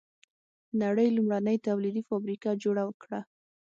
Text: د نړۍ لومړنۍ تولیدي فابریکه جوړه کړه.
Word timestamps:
د 0.69 0.71
نړۍ 0.83 1.07
لومړنۍ 1.17 1.57
تولیدي 1.67 2.01
فابریکه 2.09 2.49
جوړه 2.63 2.83
کړه. 3.03 3.19